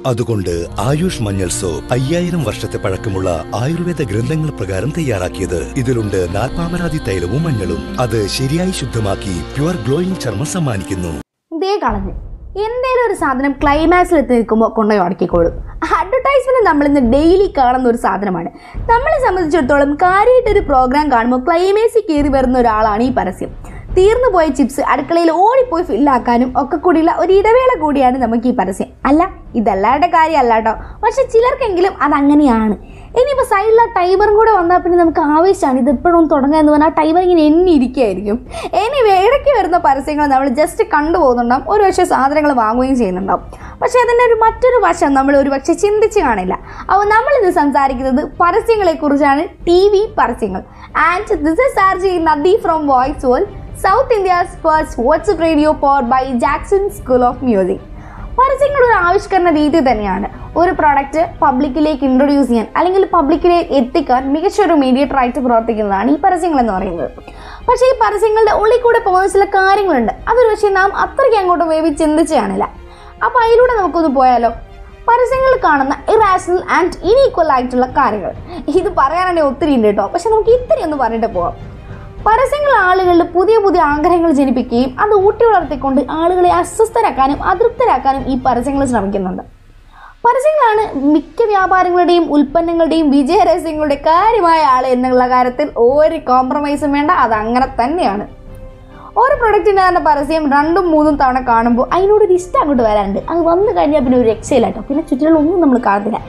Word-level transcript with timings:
അതുകൊണ്ട് 0.06 0.68
ആയുഷ് 0.80 1.21
മഞ്ഞൾ 1.21 1.48
സോപ്പ് 1.48 1.93
അയ്യായിരം 1.93 2.43
വർഷത്തെ 2.43 2.78
പഴക്കമുള്ള 2.78 3.46
ആയുർവേദ 3.56 4.04
ഗ്രന്ഥങ്ങൾ 4.04 4.50
പ്രകാരം 4.50 4.93
തയ്യാറാക്കിയത്. 4.98 5.73
ഇതിലുണ്ട് 5.78 6.36
നാൽപ്പാമരാതി 6.36 6.98
തൈലവും 6.98 7.44
മഞ്ഞളും. 7.44 8.00
അത് 8.00 8.28
ശരിയായി 8.28 8.71
ശുദ്ധമാക്കി 8.71 9.41
പ്യുവർ 9.55 9.75
ഗ്ലോയിങ് 9.88 10.19
ചർമ്മം 10.19 10.46
സമ്മാനിക്കുന്നു. 10.46 11.21
കളഞ്ഞ്. 11.78 12.11
എന്തേലും 12.50 13.07
ഒരു 13.07 13.19
സാധനം 13.19 13.52
ക്ലൈമാക്സിൽ 13.52 14.18
എത്തി 14.18 14.33
നിൽക്കുമ്പോൾ 14.33 14.69
കൊണ്ടുപോയി 14.69 15.05
ഉടക്കിക്കോളും 15.05 15.68
അഡ്വർടൈസ്മെന്റ് 16.39 16.68
നമ്മൾ 16.70 16.86
ഇന്ന് 16.89 17.02
ഡെയിലി 17.14 17.48
കാണുന്ന 17.57 17.86
ഒരു 17.92 18.00
സാധനമാണ്. 18.04 18.50
നമ്മളെ 18.92 19.18
സംബന്ധിച്ചിടത്തോളം 19.25 19.92
കാര്യമായിട്ട് 20.04 20.52
ഒരു 20.56 20.61
പ്രോഗ്രാം 20.70 21.06
കാണുമ്പോൾ 21.14 21.39
ക്ലൈമേസി 21.47 22.02
കയറി 22.10 22.30
വരുന്ന 22.36 22.56
ഒരാളാണ് 22.64 23.04
ഈ 23.10 23.11
പരസ്യം. 23.20 23.52
തീർന്നു 23.97 24.28
പോയ 24.34 24.46
ചിപ്സ് 24.57 24.82
അടുക്കളയിൽ 24.94 25.30
ഓടിപ്പോയി 25.44 25.83
ഫില്ലാക്കാനും 25.89 26.50
ഒക്കെ 26.61 26.78
കൂടിയുള്ള 26.86 27.11
ഒരു 27.21 27.32
ഇടവേള 27.39 27.71
കൂടിയാണ് 27.83 28.18
നമുക്ക് 28.24 28.47
ഈ 28.52 28.54
പരസ്യം. 28.60 28.89
അല്ല 29.10 29.21
ഇതല്ലാരുടെ 29.60 30.10
കാര്യമല്ല 30.18 30.56
കേട്ടോ. 30.57 30.74
പക്ഷെ 31.04 31.24
ചിലർക്കെങ്കിലും 31.33 31.94
അതങ്ങനെയാണ്. 32.08 32.75
ഇനിയിപ്പോൾ 33.17 33.47
സൈഡിൽ 33.52 33.80
ആ 33.83 33.86
ടൈമറും 33.97 34.36
കൂടെ 34.39 34.52
വന്നാൽ 34.58 34.80
പിന്നെ 34.83 34.97
നമുക്ക് 34.99 35.22
ആവേശമാണ് 35.36 35.80
ഇത് 35.83 35.89
എപ്പോഴും 35.94 36.25
തുടങ്ങുക 36.33 36.59
എന്ന് 36.59 36.72
പറഞ്ഞാൽ 36.73 36.94
ടൈബർ 36.99 37.22
ഇങ്ങനെ 37.25 37.44
എണ്ണി 37.49 37.72
ഇരിക്കുകയായിരിക്കും 37.72 38.38
ഇനി 38.81 38.99
ഇടയ്ക്ക് 39.25 39.52
വരുന്ന 39.58 39.77
പരസ്യങ്ങൾ 39.88 40.25
നമ്മൾ 40.25 40.47
ജസ്റ്റ് 40.59 40.83
കണ്ടുപോകുന്നുണ്ടാവും 40.93 41.66
ഒരു 41.73 41.83
പക്ഷേ 41.83 42.05
സാധനങ്ങൾ 42.13 42.53
വാങ്ങുകയും 42.63 42.97
ചെയ്യുന്നുണ്ടാവും. 43.01 43.43
പക്ഷേ 43.81 43.99
അതിന്റെ 44.03 44.23
ഒരു 44.29 44.38
മറ്റൊരു 44.45 44.79
വശം 44.85 45.13
നമ്മൾ 45.13 45.38
ഒരു 45.38 45.49
പക്ഷേ 45.49 45.73
ചിന്തിച്ച് 45.73 46.19
കാണില്ല. 46.19 46.53
അപ്പോൾ 46.89 47.05
നമ്മളിന്ന് 47.16 47.51
സംസാരിക്കുന്നത് 47.61 48.23
പരസ്യങ്ങളെക്കുറിച്ചാണ് 48.41 49.45
ടി 49.67 49.79
വി 49.94 50.03
പരസ്യങ്ങൾ. 50.19 50.63
And 51.09 51.39
this 51.47 51.61
is 51.67 51.79
R 51.88 51.97
J 52.05 52.11
Nadi 52.29 52.55
from 52.66 52.88
Voice 52.94 53.25
World 53.25 53.49
South 53.85 54.13
India's 54.13 54.55
first 54.63 55.03
WhatsApp 55.07 55.44
radio 55.47 55.71
powered 55.85 55.99
by 56.13 56.23
Jackson 56.45 56.89
school 56.97 57.23
of 57.31 57.44
music 57.49 57.85
പരസ്യങ്ങൾ 58.39 58.81
ഒരു 58.87 58.95
ആവിഷ്കരണ 59.07 59.49
രീതി 59.55 59.79
തന്നെയാണ്. 59.79 60.27
ഒരു 60.57 60.71
പ്രൊഡക്റ്റ് 60.71 61.21
പബ്ലിക്കിലേക്ക് 61.41 62.03
ഇൻട്രൊഡ്യൂസ് 62.03 62.47
ചെയ്യാൻ 62.49 62.67
അല്ലെങ്കിൽ 62.77 63.03
പബ്ലിക്കിലേക്ക് 63.13 63.73
എത്തിക്കാൻ 63.73 64.33
മികച്ചൊരു 64.33 64.73
മീഡിയേറ്റർ 64.73 65.17
ആയിട്ട് 65.17 65.39
പ്രവർത്തിക്കുന്നതാണ് 65.39 66.11
ഈ 66.11 66.17
പരസ്യങ്ങൾ 66.19 66.59
എന്ന് 66.59 66.73
പറയുന്നത്. 66.73 67.11
പക്ഷേ 67.67 67.85
ഈ 67.85 67.93
പരസ്യങ്ങളുടെ 68.03 68.51
ഉള്ളിൽ 68.51 68.81
കൂടെ 68.81 68.99
പോകുന്ന 68.99 69.27
ചില 69.27 69.45
കാര്യങ്ങളുണ്ട്. 69.45 70.13
അതൊരു 70.27 70.49
പക്ഷേ 70.49 70.69
നാം 70.69 70.97
അത്രയ്ക്ക് 70.97 71.37
അങ്ങോട്ട് 71.37 71.65
വേവി 71.65 71.89
ചിന്തിച്ച് 71.89 72.35
കാണില്ല. 72.35 72.63
അപ്പോൾ 73.25 73.39
അതിലൂടെ 73.43 73.73
നമുക്കൊന്ന് 73.77 74.09
പോയാലോ? 74.09 74.49
പരസ്യങ്ങളിൽ 75.09 75.59
കാണുന്ന 75.63 75.93
ഇറാഷണൽ 76.09 76.61
ആൻഡ് 76.71 76.97
ഇനീക്വൽ 77.03 77.51
ആയിട്ടുള്ള 77.51 77.85
കാര്യങ്ങൾ. 77.85 78.33
ഇത് 78.67 78.89
പറയാനാണെങ്കിൽ 78.97 79.49
ഒത്തിരി 79.49 79.75
ഉണ്ട് 79.75 79.87
കേട്ടോ. 79.87 80.07
പക്ഷെ 80.07 80.29
നമുക്ക് 80.29 80.49
ഇത്തിരി 80.49 80.83
ഒന്ന് 80.83 80.97
പറഞ്ഞിട്ട് 80.97 81.27
പോവാം. 81.27 81.78
പരസ്യങ്ങൾ 82.28 82.73
ആളുകളിൽ 82.88 83.23
പുതിയ 83.36 83.58
പുതിയ 83.66 83.81
ആഗ്രഹങ്ങൾ 83.92 84.31
ജനിപ്പിക്കുകയും 84.39 84.92
അത് 85.03 85.14
ഊട്ടി 85.28 85.44
വളർത്തിക്കൊണ്ട് 85.45 86.02
ആളുകളെ 86.22 86.50
അസ്വസ്ഥരാക്കാനും 86.62 87.39
അതൃപ്തരാക്കാനും 87.52 88.23
ഈ 88.31 88.36
പരസ്യങ്ങൾ 88.45 88.84
ശ്രമിക്കുന്നുണ്ട്. 88.92 89.44
പരസ്യങ്ങളാണ് 90.25 90.84
മിക്ക 91.14 91.45
വ്യാപാരങ്ങളുടെയും 91.52 92.25
ഉൽപ്പന്നങ്ങളുടെയും 92.36 93.08
വിജയരഹസ്യങ്ങളുടെ 93.16 93.97
കാര്യമായ 94.09 94.62
ആൾ 94.73 94.86
എന്നുള്ള 94.95 95.25
കാര്യത്തിൽ 95.34 95.67
ഒരു 95.86 96.17
കോംപ്രമൈസും 96.30 96.92
വേണ്ട. 96.97 97.12
അത് 97.23 97.36
അങ്ങനെ 97.42 97.67
തന്നെയാണ്. 97.81 98.25
ഓരോ 99.17 99.35
പ്രൊഡക്റ്റിന്റെ 99.41 99.81
തന്നെ 99.88 100.02
പരസ്യം 100.02 100.52
രണ്ടും 100.52 100.91
മൂന്നും 100.91 101.15
തവണ 101.15 101.39
കാണുമ്പോൾ 101.47 101.89
അതിനോടൊരു 101.95 102.33
ഇഷ്ടം 102.33 102.61
അങ്ങോട്ട് 102.61 102.83
വരാനുണ്ട് 102.83 103.19
അത് 103.29 103.39
വന്നു 103.41 103.71
കഴിഞ്ഞാൽ 103.77 104.03
പിന്നെ 104.03 104.17
ഒരു 104.17 104.29
രക്ഷയില്ല 104.29 104.67
പിന്നെ 104.67 105.03
ചുറ്റിലൊന്നും 105.09 105.61
നമ്മൾ 105.61 105.79
കാണത്തില്ല. 105.85 106.19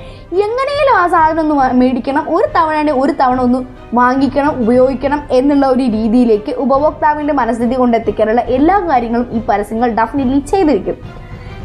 എങ്ങനെയും 0.47 0.97
ആ 0.97 1.07
സാധനം 1.07 1.41
ഒന്ന് 1.43 1.77
മേടിക്കണം. 1.81 2.25
ഒരു 2.29 2.47
തവണ 2.57 2.91
ഒരു 2.91 3.13
തവണ 3.13 3.41
ഒന്ന് 3.41 3.65
വാങ്ങിക്കണം 3.95 4.63
ഉപയോഗിക്കണം 4.63 5.21
എന്നുള്ള 5.31 5.67
ഒരു 5.67 5.83
രീതിയിലേക്ക് 5.83 6.53
ഉപഭോക്താവിന്റെ 6.53 7.33
മനസ്ഥിതി 7.33 7.75
കൊണ്ടെത്തിക്കാനുള്ള 7.75 8.41
എല്ലാ 8.41 8.81
കാര്യങ്ങളും 8.91 9.29
ഈ 9.33 9.41
പരസ്യങ്ങൾ 9.51 9.91
ഡെഫിനറ്റ്ലി 9.91 10.39
ചെയ്തിരിക്കും. 10.39 10.97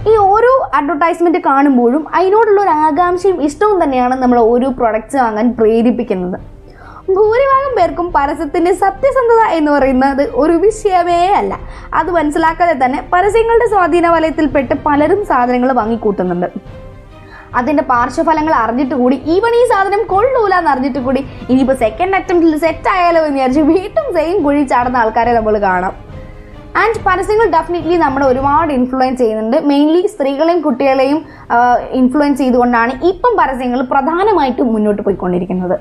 ഈ 0.08 0.16
ഓരോ 0.16 0.70
അഡ്വർടൈസ്മെന്റ് 0.74 1.38
കാണുമ്പോഴും 1.38 2.08
അതിനോടുള്ള 2.14 2.62
ഒരു 2.62 2.70
ആകാംക്ഷയും 2.70 3.42
ഇഷ്ടവും 3.42 3.84
തന്നെയാണ് 3.84 4.16
നമ്മൾ 4.24 4.40
ഓരോ 4.40 4.70
പ്രൊഡക്റ്റ്സ് 4.70 5.18
വാങ്ങാൻ 5.18 5.56
പ്രേരിപ്പിക്കുന്നത്. 5.60 6.55
ഭൂരിഭാഗം 7.14 7.72
പേർക്കും 7.78 8.08
പരസ്യത്തിന്റെ 8.16 8.72
സത്യസന്ധത 8.84 9.42
എന്ന് 9.58 9.72
പറയുന്നത് 9.74 10.22
ഒരു 10.44 10.54
വിഷയമേ 10.64 11.20
അല്ല. 11.40 11.54
അത് 12.00 12.10
മനസ്സിലാക്കാതെ 12.16 12.76
തന്നെ 12.84 13.00
പരസ്യങ്ങളുടെ 13.14 13.68
സ്വാധീന 13.74 14.08
വലയത്തിൽപ്പെട്ട് 14.14 14.74
പലരും 14.86 15.20
സാധനങ്ങൾ 15.32 15.72
വാങ്ങിക്കൂട്ടുന്നുണ്ട്. 15.80 16.48
അതിന്റെ 17.60 17.84
പാർശ്വഫലങ്ങൾ 17.92 18.54
അറിഞ്ഞിട്ട് 18.62 18.96
കൂടി 19.02 19.18
ഈവൺ 19.34 19.54
ഈ 19.60 19.62
സാധനം 19.74 20.02
കൊള്ളൂല 20.14 20.54
എന്ന് 20.62 20.72
അറിഞ്ഞിട്ട് 20.72 21.02
കൂടി 21.06 21.22
ഇനിയിപ്പോൾ 21.52 21.78
സെക്കൻഡ് 21.84 22.18
അറ്റംപ്റ്റിൽ 22.20 22.56
സെറ്റ് 22.66 22.90
ആയാലോ 22.96 23.22
എന്ന് 23.28 23.40
വിചാരിച്ച് 23.40 23.64
വീട്ടും 23.72 24.08
സെയിം 24.18 24.38
കുഴി 24.46 24.64
ചാടുന്ന 24.72 25.02
ആൾക്കാരെ 25.04 25.34
നമ്മൾ 25.38 25.56
കാണാം. 25.68 25.94
ആൻഡ് 26.82 27.02
പരസ്യങ്ങൾ 27.08 27.48
ഡെഫിനറ്റ്ലി 27.56 27.98
നമ്മളെ 28.06 28.26
ഒരുപാട് 28.32 28.72
ഇൻഫ്ലുവൻസ് 28.78 29.20
ചെയ്യുന്നുണ്ട്. 29.22 29.58
മെയിൻലി 29.72 30.02
സ്ത്രീകളെയും 30.14 30.62
കുട്ടികളെയും 30.68 31.20
ഇൻഫ്ലുവൻസ് 32.00 32.40
ചെയ്തുകൊണ്ടാണ് 32.44 32.94
ഇപ്പം 33.12 33.36
പരസ്യങ്ങൾ 33.42 33.82
പ്രധാനമായിട്ടും 33.94 34.74
മുന്നോട്ട് 34.74 35.02
പോയിക്കൊണ്ടിരിക്കുന്നത്. 35.06 35.78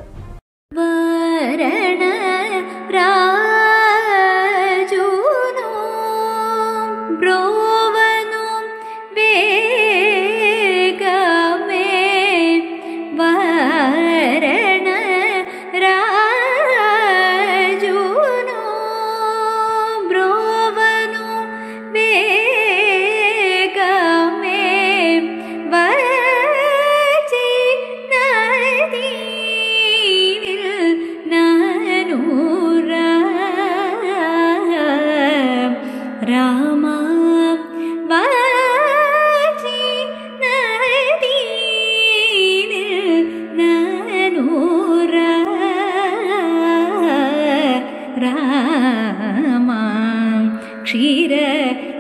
ക്ഷീര 50.95 51.35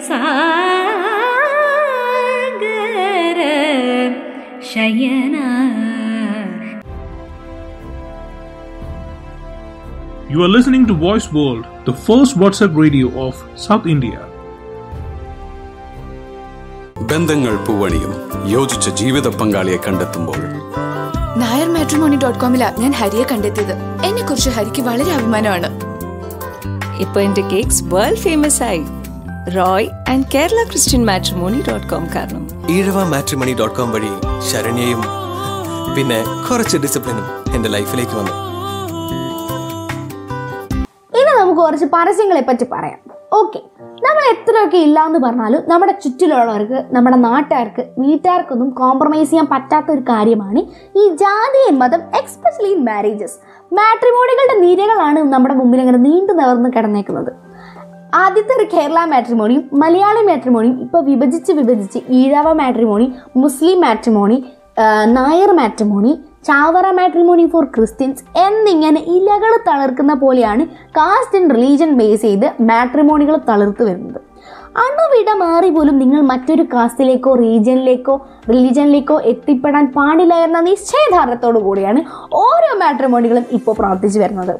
സാഗര 0.08 0.18
ശയന. 4.68 5.36
You 10.30 10.38
are 10.44 10.50
listening 10.56 10.84
to 10.90 10.94
Voice 11.06 11.26
World, 11.36 11.64
the 11.88 11.94
first 12.06 12.34
WhatsApp 12.42 12.72
radio 12.82 13.08
of 13.24 13.34
South 13.64 13.86
India. 13.94 14.20
ബന്ധങ്ങൾ 17.12 17.56
പൂവണിയും 17.66 18.12
യോജിച്ച 18.50 18.88
ജീവിത 18.88 19.26
പങ്കാളിയെ 19.40 19.76
കണ്ടെത്തുമ്പോൾ. 19.86 20.38
നായർ 21.42 21.68
മാട്രിമോണി 21.68 22.16
ഡോട്ട് 22.16 22.40
കോമിലാ 22.40 22.70
ഞാൻ 22.78 22.92
ഹരിയെ 23.00 23.26
കണ്ടെത്തിയത്. 23.32 23.74
എന്നെ 24.06 24.22
കുറിച്ച് 24.22 24.50
ഹരിക്ക് 24.50 24.82
വളരെ 24.82 25.12
അഭിമാനമാണ്. 25.12 25.94
ഇപ്പൊ 27.00 27.20
എന്റെ 27.20 27.40
കേക്ക്സ് 27.40 27.84
വേൾഡ് 27.84 28.16
ഫേമസ് 28.16 28.62
ആയി. 28.62 28.82
Roy 29.52 29.88
and 30.10 30.26
Kerala 30.34 30.60
Christian 30.68 31.02
matrimony 31.08 31.58
dot 31.66 31.88
com 31.90 32.04
കാരണം. 32.14 32.42
ഈഴവ 32.74 32.98
മാട്രിമണി 33.10 33.54
ഡോട്ട് 33.58 33.74
കോം 33.76 33.88
വഴി 33.94 34.12
ശരണ്യയും 34.50 35.00
പിന്നെ 35.96 36.18
കുറച്ച് 36.46 36.76
ഡിസിപ്ലിനും 36.84 37.26
എന്റെ 37.56 37.68
ലൈഫിലേക്ക് 37.68 38.14
വന്നു. 38.20 38.34
ഇനി 41.18 41.32
നമുക്ക് 41.40 41.60
കുറച്ച് 41.60 41.88
പരസ്യങ്ങളെ 41.96 42.40
പറ്റി 42.40 42.66
പറയാം. 42.74 43.00
ഓക്കെ 43.40 43.60
നമ്മൾ 44.06 44.22
എത്രയൊക്കെ 44.32 44.76
ഇല്ല 44.76 44.98
എന്ന് 45.08 45.18
പറഞ്ഞാലും 45.18 45.62
നമ്മുടെ 45.66 45.92
ചുറ്റിലുള്ളവർക്ക് 46.04 46.78
നമ്മുടെ 46.94 47.16
നാട്ടുകാർക്ക് 47.16 47.82
വീട്ടുകാർക്കൊന്നും 47.98 48.70
കോംപ്രമൈസ് 48.70 49.30
ചെയ്യാൻ 49.30 49.46
പറ്റാത്ത 49.54 49.88
ഒരു 49.90 50.02
കാര്യമാണ് 50.12 50.60
ഈ 51.00 51.04
ജാതി 51.22 51.62
മതം 51.82 52.02
എക്സ്പെഷ്യലി 52.20 52.70
ഇൻ 52.76 52.84
മാരേജസ് 52.84 53.38
മാട്രിമോണികളുടെ 53.72 54.56
നിരകളാണ് 54.66 55.20
നമ്മുടെ 55.32 55.54
മുമ്പിൽ 55.54 55.80
അങ്ങനെ 55.80 55.98
നീണ്ടു 55.98 56.32
നിവർന്ന് 56.32 56.70
കിടന്നേക്കുന്നത്. 56.76 57.32
ആദ്യത്തെ 58.22 58.52
ഒരു 58.56 58.66
കേരള 58.72 58.98
മാട്രിമോണിയും 59.12 59.62
മലയാളി 59.82 60.22
മാട്രിമോണിയും 60.26 60.76
ഇപ്പോൾ 60.84 61.00
വിഭജിച്ച് 61.08 61.52
വിഭജിച്ച് 61.52 62.00
Ezhava 62.18 62.48
matrimony 62.60 63.06
Muslim 63.42 63.78
matrimony 63.84 64.36
Nair 65.16 65.50
matrimony 65.58 66.12
Chavara 66.48 66.86
matrimony 66.98 67.44
for 67.52 67.64
Christians 67.74 68.24
എന്നിങ്ങനെ 68.46 69.00
ഇലകൾ 69.16 69.52
തളർക്കുന്ന 69.68 70.14
പോലെയാണ് 70.22 70.64
കാസ്റ്റ് 70.98 71.38
ആൻഡ് 71.38 71.54
റിലീജൻ 71.54 71.90
ബേസ് 72.00 72.22
ചെയ്ത് 72.22 72.46
മാട്രിമോണികൾ 72.70 73.36
തളർത്ത് 73.50 73.82
വരുന്നത്. 73.88 74.20
അണുവിട 74.84 75.30
മാറി 75.42 75.70
പോലും 75.70 75.96
നിങ്ങൾ 76.02 76.20
മറ്റൊരു 76.32 76.64
കാസ്റ്റിലേക്കോ 76.74 77.32
റീജിയനിലേക്കോ 77.42 78.14
റിലീജിയനിലേക്കോ 78.50 79.16
എത്തിപ്പെടാൻ 79.32 79.84
പാടില്ല 79.96 80.34
എന്ന 80.46 80.60
നിശ്ചയദാർഢ്യത്തോടു 80.70 81.58
കൂടിയാണ് 81.58 82.02
ഓരോ 82.44 82.70
മാട്രിമോണികളും 82.84 83.44
ഇപ്പോൾ 83.58 83.76
പ്രവർത്തിച്ചു 83.80 84.20
വരുന്നത്. 84.20 84.54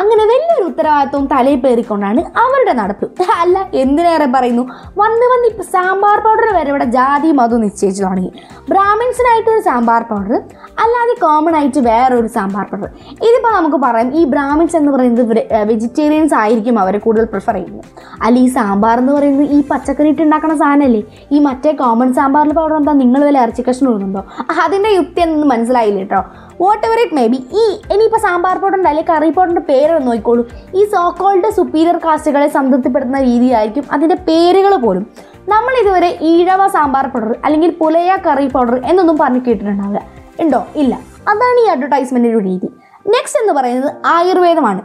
അങ്ങനെ 0.00 0.22
വലിയൊരു 0.30 0.64
ഉത്തരവാദിത്വവും 0.70 1.26
തലയിൽ 1.32 1.60
പേറിക്കൊണ്ടാണ് 1.64 2.20
അവരുടെ 2.42 2.74
നടപ്പ്. 2.80 3.06
അല്ല 3.42 3.58
എന്തിനേറെ 3.82 4.28
പറയുന്നു? 4.34 4.64
വന്ന് 5.00 5.26
വന്ന് 5.32 5.46
ഇപ്പൊ 5.52 5.64
സാമ്പാർ 5.74 6.18
പൗഡർ 6.26 6.48
വരെ 6.58 6.70
ഇവിടെ 6.72 6.86
ജാതി 6.96 7.30
മതം 7.40 7.62
നിശ്ചയിച്ചു 7.66 8.02
തുടങ്ങി. 8.04 8.30
ബ്രാഹ്മിൻസിനായിട്ട് 8.72 9.50
ഒരു 9.54 9.62
സാമ്പാർ 9.68 10.02
പൗഡർ 10.10 10.34
അല്ലാതെ 10.82 11.14
കോമൺ 11.24 11.54
ആയിട്ട് 11.60 11.80
വേറൊരു 11.90 12.28
സാമ്പാർ 12.36 12.66
പൗഡർ 12.72 12.90
ഇതിപ്പോൾ 13.28 13.52
നമുക്ക് 13.58 13.78
പറയാം 13.84 14.08
ഈ 14.20 14.22
ബ്രാഹ്മിൻസ് 14.34 14.76
എന്ന് 14.80 14.90
പറയുന്നത് 14.94 15.32
വെജിറ്റേറിയൻസ് 15.70 16.34
ആയിരിക്കും 16.42 16.76
അവർ 16.82 16.96
കൂടുതൽ 17.06 17.26
പ്രിഫർ 17.34 17.56
ചെയ്യുന്നത്. 17.58 17.86
അല്ല 18.26 18.38
ഈ 18.44 18.48
സാമ്പാർ 18.58 18.96
എന്ന് 19.02 19.12
പറയുന്നത് 19.16 19.48
ഈ 19.56 19.60
പച്ചക്കറി 19.70 20.10
ഇട്ട് 20.14 20.22
ഉണ്ടാക്കുന്ന 20.26 20.56
സാധനമല്ലേ 20.64 21.02
ഈ 21.36 21.40
മറ്റേ 21.48 21.72
കോമൺ 21.82 22.10
സാമ്പാറിൽ 22.18 22.54
പൗഡർ 22.60 22.76
എന്താ 22.80 22.94
നിങ്ങൾ 23.02 23.20
വല്ല 23.28 23.40
ഇറച്ചി 23.46 23.64
കഷ്ണം 23.68 23.90
ഇടുന്നുണ്ടോ? 23.92 24.22
അതിന്റെ 24.64 24.92
യുക്തി 24.98 25.22
എന്നൊന്നും 25.26 25.50
മനസ്സിലായില്ല 25.54 26.02
കേട്ടോ. 26.04 26.22
What 26.60 26.86
ever 26.86 27.00
it 27.00 27.14
may 27.14 27.26
be 27.26 27.36
ഈ 27.36 27.94
ഇനിയിപ്പോൾ 27.94 28.18
സാമ്പാർ 28.18 28.58
പൗഡറിന്റെ 28.58 28.88
അല്ലെങ്കിൽ 28.88 29.14
കറി 29.14 29.30
പൗഡറിന്റെ 29.30 29.60
പേര് 29.60 30.06
നോക്കിക്കോളൂ. 30.06 30.48
ഈ 30.74 30.84
സോക്കോൾഡ് 30.84 31.50
സുപ്പീരിയർ 31.50 31.96
കാസ്റ്റുകളെ 31.96 32.48
സംതൃപ്തിപ്പെടുത്തുന്ന 32.48 33.22
രീതിയായിരിക്കും 33.22 33.84
അതിന്റെ 33.92 34.14
പേരുകൾ 34.14 34.76
പോലും. 34.76 35.06
നമ്മൾ 35.48 35.82
ഇതുവരെ 35.82 36.18
ഈഴവ 36.20 36.66
സാമ്പാർ 36.68 37.06
പൗഡർ 37.06 37.34
അല്ലെങ്കിൽ 37.44 37.70
പുലയ 37.70 38.16
കറി 38.26 38.48
പൗഡർ 38.48 38.80
എന്നൊന്നും 38.84 39.18
പറഞ്ഞു 39.18 39.40
കേട്ടിട്ടുണ്ടാവുക 39.46 40.00
ഉണ്ടോ? 40.40 40.66
ഇല്ല. 40.76 40.94
അതാണ് 41.28 41.66
ഈ 41.66 41.68
അഡ്വർടൈസ്മെന്റിന്റെ 41.68 42.38
ഒരു 42.38 42.44
രീതി. 42.44 42.66
നെക്സ്റ്റ് 43.08 43.40
എന്ന് 43.40 43.52
പറയുന്നത് 43.52 43.92
ആയുർവേദമാണ്. 44.06 44.80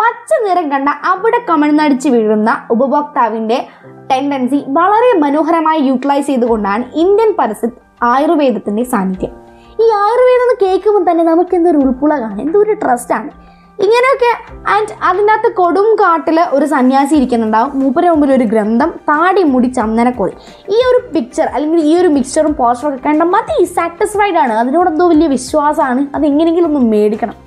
പച്ച 0.00 0.48
നിറം 0.48 0.70
കണ്ട 0.70 0.88
അവിടെ 1.04 1.40
കമഴ്ന്നടിച്ച് 1.50 2.08
വീഴുന്ന 2.08 2.66
ഉപഭോക്താവിന്റെ 2.70 3.66
ടെൻഡൻസി 4.10 4.64
വളരെ 4.68 5.18
മനോഹരമായി 5.18 5.80
യൂട്ടിലൈസ് 5.80 6.26
ചെയ്തുകൊണ്ടാണ് 6.26 6.84
ഇന്ത്യൻ 6.94 7.34
പരസ്യം 7.38 7.70
ആയുർവേദത്തിന്റെ 8.02 8.82
സാന്നിധ്യം. 8.82 9.51
ഈ 9.82 9.86
ആയുർവേദം 10.02 10.44
എന്ന് 10.46 10.56
കേൾക്കുമ്പോൾ 10.62 11.10
തന്നെ 11.10 11.24
നമുക്ക് 11.24 11.54
എന്തൊരു 11.54 11.76
ഉൾപ്പുള 11.76 12.12
കാണാം 12.20 12.40
എന്തൊരു 12.40 12.72
ട്രസ്റ്റാണ് 12.72 13.30
ഇങ്ങനെയൊക്കെ 13.82 14.30
ആൻഡ് 14.70 15.04
അതിന്റെ 15.04 15.32
അകത്ത് 15.32 15.56
കൊടും 15.56 15.94
കാട്ടിൽ 15.94 16.40
ഒരു 16.40 16.66
സന്യാസി 16.66 17.14
ഇരിക്കുന്നുണ്ടാവും. 17.14 17.70
മൂപ്പര 17.80 18.10
മുമ്പിൽ 18.10 18.32
ഒരു 18.32 18.44
ഗ്രന്ഥം 18.44 18.90
താടി 18.90 19.42
മുടി 19.42 19.66
ചന്ദനക്കോഴി. 19.66 20.32
ഈ 20.70 20.78
ഒരു 20.90 21.00
പിക്ചർ 21.14 21.46
അല്ലെങ്കിൽ 21.54 21.80
ഈ 21.80 21.96
ഒരു 21.96 22.08
മിക്സറും 22.08 22.54
പോസ്റ്ററും 22.54 22.94
ഒക്കെ 22.94 23.08
കണ്ട 23.08 23.22
മതി 23.22 23.64
സാറ്റിസ്ഫൈഡ് 23.64 24.36
ആണ്. 24.36 24.52
അതിനോട് 24.52 24.90
എന്തോ 24.90 25.08
വലിയ 25.08 25.26
വിശ്വാസമാണ്. 25.26 26.06
അത് 26.14 26.26
എങ്ങനെയെങ്കിലും 26.26 26.76
ഒന്ന് 26.76 26.90
മേടിക്കണം. 26.90 27.41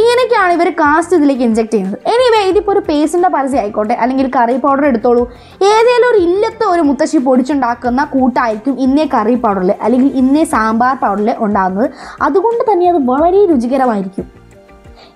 ഇങ്ങനെയൊക്കെയാണ് 0.00 0.52
ഇവർ 0.56 0.68
കാസ്റ്റ് 0.80 1.16
ഇതിലേക്ക് 1.18 1.44
ഇഞ്ചെക്ട് 1.46 1.72
ചെയ്യുന്നത്. 1.74 1.98
എനിവേ 2.12 2.40
ഇതിപ്പോൾ 2.50 2.72
ഒരു 2.74 2.82
പേസ്റ്റിന്റെ 2.88 3.28
പരസ്യം 3.34 3.60
ആയിക്കോട്ടെ 3.62 3.94
അല്ലെങ്കിൽ 4.04 4.26
കറി 4.36 4.56
പൗഡർ 4.64 4.84
എടുത്തോളൂ. 4.90 5.22
ഏതെങ്കിലും 5.70 6.08
ഒരു 6.12 6.18
ഇല്ലത്തെ 6.26 6.66
ഒരു 6.74 6.82
മുത്തശ്ശി 6.88 7.20
പൊടിച്ചുണ്ടാക്കുന്ന 7.28 8.04
കൂട്ടായിരിക്കും 8.14 8.76
ഇന്നേ 8.86 9.06
കറി 9.16 9.36
പൗഡറിൽ 9.44 9.72
അല്ലെങ്കിൽ 9.86 10.10
ഇന്നേ 10.22 10.44
സാമ്പാർ 10.54 10.96
പൗഡറിൽ 11.04 11.30
ഉണ്ടാകുന്നത്. 11.46 11.88
അതുകൊണ്ട് 12.28 12.64
തന്നെ 12.72 12.88
അത് 12.94 13.00
വളരെ 13.12 13.42
രുചികരമായിരിക്കും. 13.52 14.26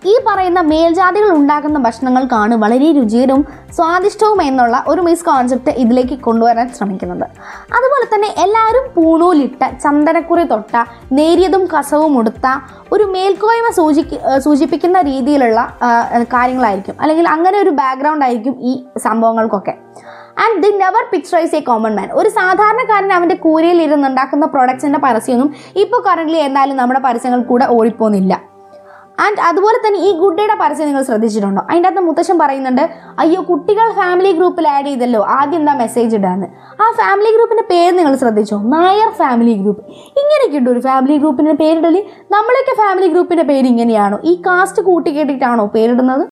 ഈ 0.04 0.12
പറയുന്ന 0.26 0.60
മേൽജാതികൾ 0.60 1.30
ഉണ്ടാക്കുന്ന 1.38 1.78
ഭക്ഷണങ്ങൾക്കാണ് 1.86 2.54
വളരെ 2.62 2.88
രുചികരവും 2.98 3.42
സ്വാദിഷ്ടവും 3.76 4.42
എന്നുള്ള 4.42 4.84
ഒരു 4.88 5.00
മിസ് 5.06 5.26
കോൺസെപ്റ്റ് 5.28 5.72
ഇതിലേക്ക് 5.82 6.16
കൊണ്ടുവരാൻ 6.26 6.68
ശ്രമിക്കുന്നത്. 6.76 7.26
അതുപോലെ 7.76 8.06
തന്നെ 8.14 8.28
എല്ലാവരും 8.44 8.84
പൂണൂലിട്ട 8.96 9.62
ചന്ദനക്കുറി 9.84 10.44
തൊട്ട 10.52 10.84
നേരിയതും 11.18 11.64
കസവും 11.74 12.18
ഉടുത്ത 12.18 12.46
ഒരു 12.92 13.04
മേൽക്കോയ്മ 13.04 13.70
സൂചിക്ക് 13.80 14.38
സൂചിപ്പിക്കുന്ന 14.46 15.00
രീതിയിലുള്ള 15.10 15.60
കാര്യങ്ങളായിരിക്കും. 16.34 16.96
അല്ലെങ്കിൽ 17.00 17.28
അങ്ങനെ 17.28 17.58
ഒരു 17.64 17.70
ബാക്ക്ഗ്രൗണ്ട് 17.80 18.24
ആയിരിക്കും 18.24 18.56
ഈ 18.70 18.74
സംഭവങ്ങൾക്കൊക്കെ. 19.06 19.74
And 20.42 20.60
they 20.62 20.70
never 20.82 21.04
picturise 21.12 21.56
a 21.56 21.60
common 21.60 21.96
man 21.96 22.08
ഒരു 22.20 22.28
സാധാരണക്കാരൻ 22.28 23.10
അവന്റെ 23.12 23.36
കൂരയിൽ 23.44 23.82
ഇരുന്നുണ്ടാക്കുന്ന 23.82 24.46
പ്രൊഡക്ട്സിന്റെ 24.46 25.00
പരസ്യമൊന്നും 25.06 25.50
ഇപ്പോൾ 25.82 26.00
കറന്റ്ലി 26.08 26.38
എന്തായാലും 26.48 26.76
നമ്മുടെ 26.76 27.00
പരസ്യങ്ങൾ 27.08 27.42
കൂടെ 27.50 27.66
ഓടിപ്പോകുന്നില്ല. 27.76 28.49
ആൻഡ് 29.24 29.40
അതുപോലെ 29.40 29.78
തന്നെ 29.86 29.98
ഈ 29.98 30.18
ഗുഡ് 30.18 30.36
ഡേയുടെ 30.38 30.54
പരസ്യം 30.54 30.86
നിങ്ങൾ 30.86 31.02
ശ്രദ്ധിച്ചിട്ടുണ്ടോ? 31.02 31.62
അതിന്റെ 31.70 31.88
അകത്ത് 31.88 32.02
മുത്തശ്ശൻ 32.06 32.38
പറയുന്നുണ്ട് 32.38 32.90
അയ്യോ 33.18 33.40
കുട്ടികൾ 33.40 33.92
ഫാമിലി 33.92 34.32
ഗ്രൂപ്പിൽ 34.32 34.68
ആഡ് 34.68 34.86
ചെയ്തല്ലോ 34.86 35.20
ആദ്യം 35.22 35.60
എന്താ 35.60 35.74
മെസ്സേജ് 35.74 36.16
ഇടാന്ന്? 36.16 36.46
ആ 36.82 36.90
ഫാമിലി 36.90 37.30
ഗ്രൂപ്പിന്റെ 37.36 37.64
പേര് 37.70 37.98
നിങ്ങൾ 37.98 38.16
ശ്രദ്ധിച്ചോ? 38.16 38.58
നായർ 38.58 39.10
ഫാമിലി 39.10 39.52
ഗ്രൂപ്പ് 39.52 39.82
ഇങ്ങനെയൊക്കെ 40.20 40.58
ഉണ്ട് 40.58 40.70
ഒരു 40.70 40.80
ഫാമിലി 40.80 41.16
ഗ്രൂപ്പിന്റെ 41.16 41.52
പേരിടൽ. 41.52 41.96
നമ്മളൊക്കെ 42.30 42.74
ഫാമിലി 42.82 43.08
ഗ്രൂപ്പിന്റെ 43.08 43.44
പേര് 43.44 43.66
ഇങ്ങനെയാണോ? 43.66 44.18
ഈ 44.24 44.34
കാസ്റ്റ് 44.46 44.82
കൂട്ടി 44.82 45.10
കേട്ടിട്ടാണോ 45.10 45.66
പേരിടുന്നത്? 45.66 46.28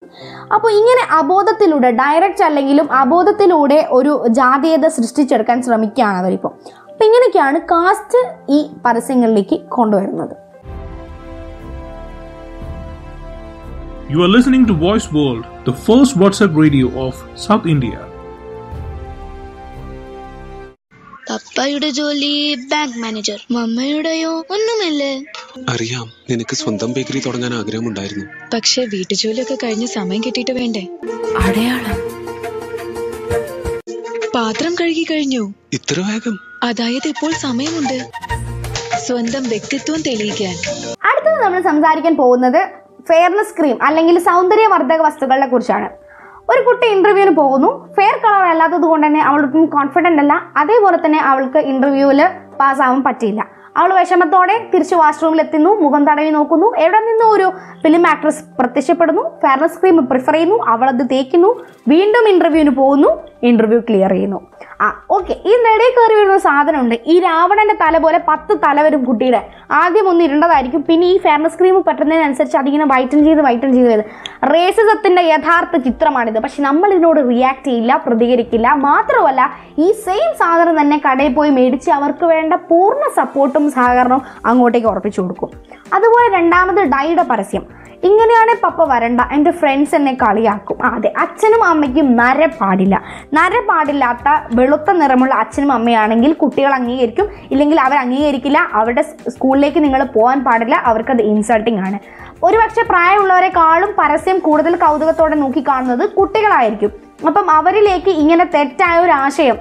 അപ്പോൾ 0.55 0.73
ഇങ്ങനെ 0.73 1.05
അബോധത്തിലൂടെ 1.19 1.90
ഡയറക്റ്റ് 1.90 2.44
അല്ലെങ്കിലും 2.44 2.88
അബോധത്തിലൂടെ 2.93 3.88
ഒരു 3.90 4.25
ജാതീയത 4.29 4.88
സൃഷ്ടിച്ചെടുക്കാൻ 4.88 5.62
ശ്രമിക്കുകയാണ് 5.62 6.19
അവരിപ്പോൾ. 6.19 6.55
അപ്പം 6.90 7.06
ഇങ്ങനെയൊക്കെയാണ് 7.06 7.58
കാസ്റ്റ് 7.61 8.20
ഈ 8.49 8.70
പരസ്യങ്ങളിലേക്ക് 8.87 9.61
കൊണ്ടുവരുന്നത്. 9.69 10.48
You 14.13 14.17
are 14.17 14.31
listening 14.37 14.63
to 14.67 14.75
Voice 14.75 15.07
World, 15.15 15.43
the 15.45 15.73
first 15.87 16.13
WhatsApp 16.21 16.53
radio 16.61 16.87
of 17.07 17.15
South 17.47 17.67
India. 17.67 17.99
പപ്പയുടെ 21.31 21.91
ജോലി 21.91 22.55
ബാങ്ക് 22.55 22.99
മാനേജർ 22.99 23.47
മമ്മയുടെയോ 23.51 24.31
ഒന്നുമില്ലേ. 24.51 25.25
അറിയാം 25.69 26.13
നിനക്ക് 26.31 26.55
സ്വന്തം 26.55 26.93
ബേക്കറി 26.93 27.23
തുടങ്ങാൻ 27.27 27.55
ആഗ്രഹമുണ്ടായിരുന്നു. 27.55 28.25
പക്ഷെ 28.55 28.85
വീട്ടുജോലിയൊക്കെ 28.85 29.59
കഴിഞ്ഞ് 29.63 29.87
സമയം 29.87 30.21
കിട്ടിയിട്ട് 30.21 30.51
വേണ്ടേ? 30.51 30.89
അടയാളം. 31.39 31.99
പാത്രം 34.35 34.75
കഴുകി 34.81 35.07
കഴിഞ്ഞു. 35.11 35.55
ഇത്ര 35.73 36.01
വേഗം? 36.01 36.39
അതായത് 36.63 37.09
ഇപ്പോൾ 37.09 37.33
സമയമുണ്ട്. 37.33 38.11
സ്വന്തം 38.99 39.49
വ്യക്തിത്വം 39.49 40.03
തെളിയിക്കാൻ. 40.03 40.57
അടുത്തത് 41.05 41.43
നമ്മൾ 41.45 41.63
സംസാരിക്കാൻ 41.63 42.17
പോകുന്നത് 42.17 42.88
ഫെയർനെസ് 43.09 43.55
ക്രീം 43.59 43.79
അല്ലെങ്കിൽ 43.83 44.19
സൗന്ദര്യവർദ്ധക 44.19 45.01
വസ്തുക്കളെ 45.01 45.47
കുറിച്ചാണ്. 45.47 45.89
ഒരു 46.51 46.61
കുട്ടി 46.63 46.87
ഇന്റർവ്യൂവിന് 46.87 47.37
പോകുന്നു. 47.37 47.71
ഫെയർ 47.97 48.17
കളർ 48.25 48.45
അല്ലാത്തത് 48.51 48.83
കൊണ്ട് 48.83 49.07
തന്നെ 49.07 49.21
അവൾക്കും 49.21 49.67
കോൺഫിഡന്റ് 49.67 50.21
അല്ല. 50.23 50.35
അതേപോലെ 50.57 50.99
തന്നെ 51.05 51.19
അവൾക്ക് 51.19 51.59
ഇന്റർവ്യൂവിൽ 51.59 52.21
പാസ്സാവാൻ 52.61 53.03
പറ്റിയില്ല. 53.03 53.58
അവൾ 53.79 53.95
വിഷമത്തോടെ 53.99 54.71
തിരിച്ച് 54.75 54.95
വാഷ്റൂമിൽ 54.95 55.41
എത്തുന്നു. 55.41 55.71
മുഖം 55.71 56.11
തടവി 56.11 56.31
നോക്കുന്നു. 56.31 56.73
എവിടെ 56.79 57.01
നിന്നും 57.07 57.31
ഒരു 57.31 57.53
ഫിലിം 57.83 58.07
ആക്ട്രസ് 58.07 58.45
പ്രത്യക്ഷപ്പെടുന്നു. 58.59 59.23
ഫെയർനെസ് 59.43 59.81
ക്രീം 59.81 60.07
പ്രിഫർ 60.07 60.33
ചെയ്യുന്നു. 60.33 60.59
അവളത് 60.69 61.11
തേക്കുന്നു. 61.13 61.55
വീണ്ടും 61.89 62.29
ഇന്റർവ്യൂവിന് 62.29 62.71
പോകുന്നു. 62.71 63.11
ഇന്റർവ്യൂ 63.43 63.81
ക്ലിയർ 63.81 64.11
ചെയ്യുന്നു. 64.11 64.41
ആ 64.81 65.02
ഓക്കെ 65.11 65.33
ഈ 65.33 65.52
നെടയിൽ 65.64 65.93
കയറി 65.95 66.14
വീഴുന്ന 66.14 66.38
സാധനമുണ്ട്. 66.38 66.95
ഈ 67.07 67.21
രാവണന്റെ 67.21 67.76
തല 67.81 67.99
പോലെ 67.99 68.21
പത്ത് 68.29 68.59
തല 68.64 68.83
വരും 68.83 69.05
കുട്ടിയുടെ. 69.05 69.41
ആദ്യം 69.71 70.09
ഒന്ന് 70.09 70.25
ഇരുണ്ടതായിരിക്കും 70.25 70.83
പിന്നെ 70.88 71.07
ഈ 71.07 71.19
ഫെയർനെസ് 71.19 71.59
ക്രീം 71.61 71.83
പറ്റുന്നതിനനുസരിച്ച് 71.87 72.57
അതിങ്ങനെ 72.57 72.85
വൈറ്റൻ 72.85 73.25
ചെയ്ത് 73.25 73.43
വൈറ്റൻ 73.43 73.73
ചെയ്ത് 73.73 73.88
വരുന്നത്. 73.88 74.11
റേസിസത്തിന്റെ 74.55 75.23
യഥാർത്ഥ 75.23 75.76
ചിത്രമാണിത്. 75.76 76.38
പക്ഷെ 76.38 76.62
നമ്മൾ 76.62 76.93
ഇതിനോട് 76.93 77.21
റിയാക്ട് 77.31 77.64
ചെയ്യില്ല 77.64 78.02
പ്രതികരിക്കില്ല. 78.07 78.69
മാത്രമല്ല 78.75 79.50
ഈ 79.79 79.93
സെയിം 79.93 80.31
സാധനം 80.38 80.81
തന്നെ 80.81 81.00
കടയിൽ 81.07 81.33
പോയി 81.35 81.50
മേടിച്ച് 81.50 81.91
അവർക്ക് 81.91 82.25
വേണ്ട 82.25 82.55
പൂർണ 82.55 83.02
സപ്പോർട്ടും 83.17 83.68
സഹകരണവും 83.71 84.23
അങ്ങോട്ടേക്ക് 84.47 84.89
ഉറപ്പിച്ചു 84.89 85.21
കൊടുക്കും. 85.21 85.51
അതുപോലെ 85.93 86.37
രണ്ടാമത് 86.37 86.81
ഡൈയുടെ 86.81 87.23
പരസ്യം. 87.23 87.79
ഇങ്ങനെയാണ് 88.05 88.63
പപ്പ 88.63 88.95
വരണ്ട 88.95 89.21
എന്റെ 89.33 89.51
ഫ്രണ്ട്സ് 89.51 89.95
എന്നെ 89.95 90.13
കളിയാക്കും. 90.13 90.85
അതെ 90.85 91.13
അച്ഛനും 91.19 91.65
അമ്മയ്ക്കും 91.65 92.17
നര 92.17 92.47
പാടില്ല 92.47 93.03
നര 93.35 93.53
പാടില്ലാത്ത 93.69 94.55
വെളുത്ത 94.55 94.91
നിറമുള്ള 94.91 95.35
അച്ഛനും 95.35 95.73
അമ്മയാണെങ്കിൽ 95.73 96.33
കുട്ടികൾ 96.33 96.75
അംഗീകരിക്കും. 96.75 97.29
ഇല്ലെങ്കിൽ 97.51 97.81
അവർ 97.81 97.97
അംഗീകരിക്കില്ല. 97.97 98.59
അവരുടെ 98.73 99.03
സ്കൂളിലേക്ക് 99.29 99.85
നിങ്ങൾ 99.85 100.05
പോകാൻ 100.05 100.45
പാടില്ല. 100.45 100.75
അവർക്കത് 100.75 101.23
ഇൻസൾട്ടിങ് 101.23 101.79
ആണ്. 101.79 101.99
ഒരുപക്ഷെ 102.43 102.83
പ്രായമുള്ളവരെക്കാളും 102.83 103.95
പരസ്യം 103.99 104.39
കൂടുതൽ 104.39 104.77
കൗതുകത്തോടെ 104.77 105.35
നോക്കിക്കാണുന്നത് 105.35 106.09
കുട്ടികളായിരിക്കും. 106.11 106.93
അപ്പം 107.27 107.51
അവരിലേക്ക് 107.51 108.11
ഇങ്ങനെ 108.11 108.45
തെറ്റായ 108.55 108.99
ഒരു 108.99 109.11
ആശയം 109.11 109.57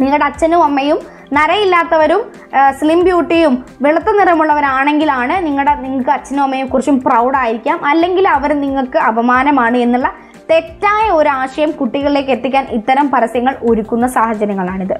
നിങ്ങളുടെ 0.00 0.24
അച്ഛനും 0.24 0.64
അമ്മയും 0.64 0.98
നരയില്ലാത്തവരും 1.32 2.32
സ്ലിം 2.78 3.04
ബ്യൂട്ടിയും 3.04 3.64
വെളുത്ത 3.82 4.10
നിറമുള്ളവരാണെങ്കിലാണ് 4.18 5.46
നിങ്ങളുടെ 5.46 5.74
നിങ്ങൾക്ക് 5.74 6.10
അച്ഛനും 6.10 6.42
അമ്മയെ 6.42 6.64
കുറിച്ചും 6.64 7.00
പ്രൗഡായിരിക്കാം 7.00 7.86
അല്ലെങ്കിൽ 7.86 8.28
അവർ 8.28 8.52
നിങ്ങൾക്ക് 8.60 8.98
അപമാനമാണ് 8.98 9.76
എന്നുള്ള 9.76 10.12
തെറ്റായ 10.50 11.10
ഒരു 11.10 11.28
ആശയം 11.28 11.70
കുട്ടികളിലേക്ക് 11.70 12.30
എത്തിക്കാൻ 12.30 12.66
ഇത്തരം 12.70 13.10
പരസ്യങ്ങൾ 13.10 13.56
ഒരുക്കുന്ന 13.62 14.06
സാഹചര്യങ്ങളാണിത്. 14.06 14.96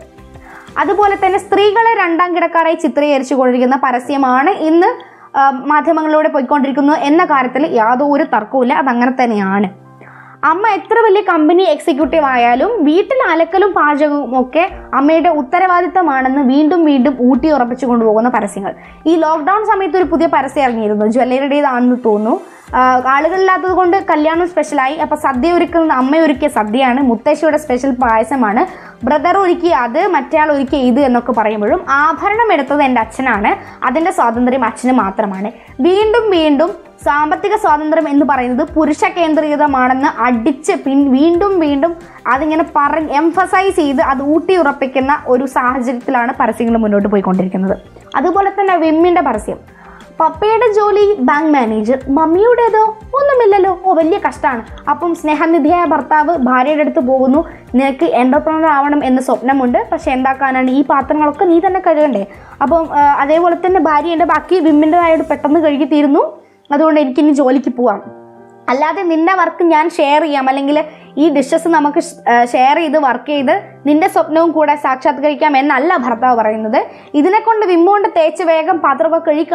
അതുപോലെ 0.78 1.16
തന്നെ 1.24 1.38
സ്ത്രീകളെ 1.38 1.94
രണ്ടാം 2.00 2.36
കിടക്കാറായി 2.36 2.74
ചിത്രീകരിച്ചു 2.74 3.34
കൊണ്ടിരിക്കുന്ന 3.34 3.76
പരസ്യമാണ് 3.84 4.50
ഇന്ന് 4.50 4.86
മാധ്യമങ്ങളിലൂടെ 5.68 6.28
പോയിക്കൊണ്ടിരിക്കുന്നത് 6.28 6.98
എന്ന 6.98 7.24
കാര്യത്തിൽ 7.24 7.74
യാതൊരു 7.74 8.22
തർക്കവുമില്ല. 8.22 8.74
അതങ്ങനെ 8.74 9.12
തന്നെയാണ്. 9.24 9.68
അമ്മ 10.44 10.68
എത്ര 10.68 10.96
വലിയ 11.04 11.20
കമ്പനി 11.20 11.62
എക്സിക്യൂട്ടീവ് 11.62 12.24
ആയാലും 12.24 12.84
വീട്ടിൽ 12.84 13.30
അലക്കലും 13.30 13.72
പാചകവും 13.72 14.40
ഒക്കെ 14.40 14.64
അമ്മയുടെ 14.94 15.28
ഉത്തരവാദിത്തമാണെന്ന് 15.28 16.42
വീണ്ടും 16.42 16.84
വീണ്ടും 16.84 17.16
ഊട്ടി 17.20 17.50
ഉറപ്പിച്ചു 17.50 17.86
കൊണ്ടുപോകുന്ന 17.86 18.28
പരസ്യങ്ങൾ. 18.28 18.74
ഈ 19.06 19.16
ലോക്ക്ഡൗൺ 19.16 19.64
സമയത്ത് 19.64 19.96
ഒരു 19.96 20.04
പുതിയ 20.04 20.26
പരസ്യം 20.26 20.62
ഇറങ്ങിയിരുന്നു. 20.62 21.06
ജ്വല്ലറിയുടേതാണെന്ന് 21.06 21.96
തോന്നുന്നു. 22.04 22.40
ആളുകളില്ലാത്തത് 23.12 23.72
കൊണ്ട് 23.72 23.96
കല്യാണം 24.10 24.48
സ്പെഷ്യലായി 24.48 24.96
അപ്പോൾ 24.96 25.16
സദ്യ 25.16 25.52
ഒരുക്കുന്നത് 25.52 25.92
അമ്മ 25.92 26.16
ഒരുക്കിയ 26.16 26.48
സദ്യയാണ്. 26.48 27.00
മുത്തശ്ശിയുടെ 27.00 27.56
സ്പെഷ്യൽ 27.56 27.92
പായസമാണ്. 28.02 28.66
ബ്രദർ 29.04 29.36
ഒരുക്കിയ 29.36 29.74
അത് 29.86 30.06
മറ്റേയാൾ 30.08 30.52
ഒരുക്കിയ 30.52 30.80
ഇത് 30.90 31.00
എന്നൊക്കെ 31.00 31.32
പറയുമ്പോഴും 31.32 31.80
ആഭരണം 31.88 32.52
എടുത്തത് 32.52 32.82
എന്റെ 32.82 33.00
അച്ഛനാണ്. 33.00 33.50
അതിന്റെ 33.84 34.10
സ്വാതന്ത്ര്യം 34.10 34.64
അച്ഛന് 34.64 34.92
മാത്രമാണ്. 34.92 35.50
വീണ്ടും 35.80 36.30
വീണ്ടും 36.30 36.70
സാമ്പത്തിക 37.08 37.56
സ്വാതന്ത്ര്യം 37.56 38.08
എന്ന് 38.08 38.24
പറയുന്നത് 38.30 38.68
പുരുഷ 38.74 39.04
കേന്ദ്രീകൃതമാണെന്ന് 39.04 40.08
അടിച്ച് 40.22 40.72
പിൻ 40.72 40.98
വീണ്ടും 41.12 41.60
വീണ്ടും 41.60 41.96
അതിങ്ങനെ 42.26 42.64
പറഞ്ഞ് 42.76 43.12
എംഫസൈസ് 43.14 43.76
ചെയ്ത് 43.76 44.02
അത് 44.02 44.22
ഊട്ടി 44.22 44.56
ഉറപ്പിക്കുന്ന 44.56 45.18
ഒരു 45.26 45.46
സാഹചര്യത്തിലാണ് 45.46 46.32
പരസ്യങ്ങൾ 46.40 46.76
മുന്നോട്ട് 46.76 47.08
പോയിക്കൊണ്ടിരിക്കുന്നത്. 47.08 47.76
അതുപോലെ 48.16 48.50
തന്നെ 48.50 48.76
വിമ്മിന്റെ 48.76 49.20
പരസ്യം. 49.20 49.79
പപ്പയുടെ 50.20 50.66
ജോലി 50.76 51.04
ബാങ്ക് 51.28 51.50
മാനേജർ 51.54 51.98
മമ്മിയുടേതോ 52.16 52.82
ഒന്നുമില്ലല്ലോ. 53.18 53.80
ഓ 53.84 53.92
വലിയ 53.98 54.18
കഷ്ടമാണ് 54.26 54.62
അപ്പം 54.90 55.14
സ്നേഹനിധിയായ 55.14 55.84
ഭർത്താവ് 55.84 56.36
ഭാര്യയുടെ 56.36 56.82
അടുത്ത് 56.82 57.00
പോകുന്നു. 57.00 57.40
നിനക്ക് 57.74 58.04
എന്റർപ്രണർ 58.04 58.66
ആവണം 58.66 59.04
എന്ന 59.04 59.20
സ്വപ്നമുണ്ട്. 59.20 59.78
പക്ഷെ 59.92 60.10
എന്താക്കാനാണ്? 60.10 60.70
ഈ 60.70 60.82
പാത്രങ്ങളൊക്കെ 60.82 61.44
നീ 61.44 61.60
തന്നെ 61.66 61.80
കഴുകണ്ടേ. 61.86 62.26
അപ്പം 62.62 62.84
അതേപോലെ 62.94 63.56
തന്നെ 63.66 63.80
ഭാര്യയുടെ 63.80 64.24
ബാക്കി 64.24 64.58
വിമ്മിന്റെതായിട്ട് 64.60 65.24
പെട്ടെന്ന് 65.24 65.60
കഴുകി 65.60 65.84
തീരുന്നു 65.84 66.24
അതുകൊണ്ട് 66.72 67.00
എനിക്കിനി 67.00 67.32
ജോലിക്ക് 67.32 67.70
പോവാം. 67.70 68.02
അല്ലാതെ 68.68 69.02
നിന്റെ 69.02 69.32
വർക്ക് 69.34 69.62
ഞാൻ 69.64 69.90
ഷെയർ 69.90 70.22
ചെയ്യാം. 70.22 70.48
അല്ലെങ്കിൽ 70.48 70.84
ഈ 71.18 71.28
ഡിഷസ് 71.36 71.68
നമുക്ക് 71.68 72.00
ഷെയർ 72.52 72.76
ചെയ്ത് 72.76 72.98
വർക്ക് 72.98 73.26
ചെയ്ത് 73.26 73.54
നിന്റെ 73.88 74.08
സ്വപ്നവും 74.14 74.50
കൂടെ 74.56 74.74
സാക്ഷാത്കരിക്കാം 74.84 75.52
എന്നല്ല 75.60 75.90
ഭർത്താവ് 76.06 76.36
പറയുന്നത്. 76.40 76.80
ഇതിനെ 77.20 77.40
കൊണ്ട് 77.46 77.64
വിമ്മുകൊണ്ട് 77.72 78.08
തേച്ച് 78.18 78.44
വേഗം 78.50 78.76
പാത്രമൊക്കെ 78.84 79.30
കഴുകി 79.30 79.46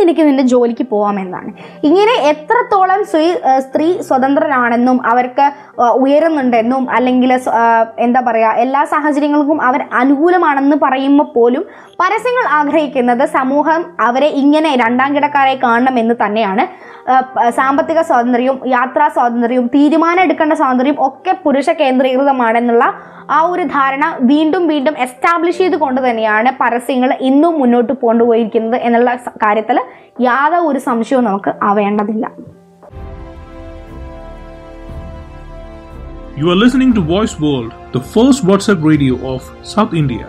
നിനക്ക് 0.00 0.22
നിന്റെ 0.28 0.44
ജോലിക്ക് 0.52 0.84
പോകാമെന്നാണ് 0.94 1.50
ഇങ്ങനെ 1.88 2.14
എത്രത്തോളം 2.32 3.00
സ്ത്രീ 3.10 3.26
സ്ത്രീ 3.66 3.88
സ്വതന്ത്രനാണെന്നും 4.08 4.98
അവർക്ക് 5.12 5.46
ഉയരുന്നുണ്ടെന്നും 6.04 6.84
അല്ലെങ്കിൽ 6.96 7.32
എന്താ 8.06 8.20
പറയുക 8.28 8.62
എല്ലാ 8.64 8.82
സാഹചര്യങ്ങൾക്കും 8.92 9.58
അവർ 9.68 9.80
അനുകൂലമാണെന്ന് 10.02 10.78
പറയുമ്പോൾ 10.84 11.28
പോലും 11.36 11.64
പരസ്യങ്ങൾ 12.02 12.44
ആഗ്രഹിക്കുന്നത് 12.58 13.24
സമൂഹം 13.36 13.80
അവരെ 14.08 14.28
ഇങ്ങനെ 14.42 14.70
രണ്ടാം 14.84 15.10
കിടക്കാരെ 15.16 15.54
കാണണം 15.64 15.96
എന്ന് 16.02 16.14
തന്നെയാണ്. 16.22 16.64
സാമ്പത്തിക 17.50 18.00
സ്വാതന്ത്ര്യവും 18.00 18.58
യാത്രാ 18.66 19.06
സ്വാതന്ത്ര്യവും 19.08 19.66
തീരുമാനം 19.66 20.22
എടുക്കേണ്ട 20.22 20.54
സ്വാതന്ത്ര്യം 20.60 20.98
ഒക്കെ 21.00 21.32
പുരുഷ 21.44 21.70
കേന്ദ്രീകൃതമാണെന്നുള്ള 21.80 22.84
ആ 23.30 23.40
ഒരു 23.42 23.64
ധാരണ 23.68 24.04
വീണ്ടും 24.22 24.64
വീണ്ടും 24.66 24.94
എസ്റ്റാബ്ലിഷ് 24.98 25.58
ചെയ്തുകൊണ്ട് 25.58 26.00
തന്നെയാണ് 26.08 26.52
പരസ്യങ്ങൾ 26.60 27.12
ഇന്നും 27.20 27.54
മുന്നോട്ട് 27.58 27.92
കൊണ്ടുപോയിരിക്കുന്നത് 27.92 28.78
എന്നുള്ള 28.80 29.12
കാര്യത്തിൽ 29.42 29.78
യാതൊരു 30.20 30.66
ഒരു 30.70 30.80
സംശയവും 30.88 31.24
നമുക്ക് 31.24 31.52
ആവേണ്ടതില്ല 31.62 32.26
You 36.34 36.48
are 36.48 36.56
listening 36.56 36.92
to 36.94 37.00
Voice 37.06 37.34
World, 37.38 37.72
the 37.92 38.00
first 38.12 38.40
WhatsApp 38.42 38.82
radio 38.82 39.14
of 39.26 39.40
South 39.64 39.94
India. 39.94 40.26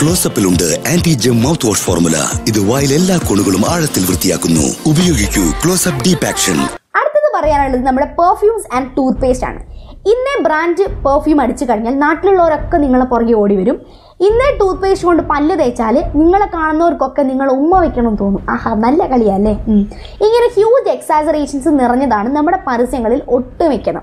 ക്ലോസപ്പിലുണ്ട് 0.00 0.66
anti 0.92 1.12
germ 1.22 1.36
mouth 1.42 1.66
wash 1.66 1.82
formula 1.84 2.16
ഇത് 2.50 2.58
വായിൽ 2.68 2.90
എല്ലാ 2.98 3.16
കോണുകളും 3.28 3.62
ആഴത്തിൽ 3.70 4.02
വൃത്തിയാക്കുന്നു. 4.08 4.66
ഉപയോഗിക്കൂ 4.90 5.44
ക്ലോസപ്പ് 5.62 6.02
ഡീപ് 6.04 6.26
ആക്ഷൻ 6.26 6.58
അടുത്തത് 6.98 7.28
പറയാനുള്ളത് 7.36 7.84
നമ്മുടെ 7.86 8.06
പെർഫ്യൂംസ് 8.20 8.68
ആൻഡ് 8.76 8.88
ടൂത്ത് 8.96 9.18
പേസ്റ്റ് 9.18 9.46
ആണ്. 9.46 9.60
ഇന്നേ 10.12 10.34
ബ്രാൻഡ് 10.46 10.86
പെർഫ്യൂം 11.06 11.40
അടിച്ചു 11.40 11.64
കഴിഞ്ഞാൽ 11.64 11.98
നാട്ടിലുള്ളവരൊക്കെ 12.04 12.76
നിങ്ങളെ 12.76 13.04
പുറകെ 13.04 13.34
ഓടി 13.42 13.56
വരും. 13.56 13.78
ഇന്നേ 14.20 14.48
ടൂത്ത് 14.60 14.80
പേസ്റ്റ് 14.82 15.06
കൊണ്ട് 15.06 15.22
പല്ല് 15.22 15.58
തേച്ചാൽ 15.58 15.96
നിങ്ങളെ 16.14 16.46
കാണുന്നവർക്കൊക്കെ 16.54 17.22
നിങ്ങൾ 17.22 17.50
ഉമ്മ 17.58 17.80
വെക്കണം 17.80 18.14
തോന്നും. 18.14 18.42
ആഹാ 18.50 18.74
നല്ല 18.86 19.02
കളിയല്ലേ? 19.06 19.54
ഇങ്ങനെ 20.26 20.48
ഹ്യൂജ് 20.56 20.90
എക്സാസറേഷൻസ് 20.96 21.68
നിറഞ്ഞതാണ് 21.80 22.36
നമ്മുടെ 22.36 22.58
പരസ്യങ്ങളിൽ 22.66 23.22
ഒട്ടുമിക്കണം. 23.28 24.02